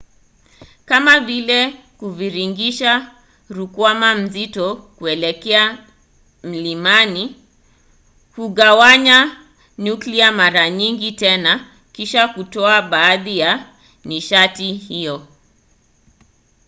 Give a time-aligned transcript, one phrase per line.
[0.89, 1.61] kama vile
[1.99, 3.11] kuviringisha
[3.55, 5.63] rukwama nzito kuelekea
[6.43, 7.23] mlimani.
[8.35, 9.17] kugawanya
[9.83, 11.53] nyuklia mara nyingine tena
[11.91, 13.71] kisha kutoa baadhi ya
[14.05, 15.27] nishati hiyo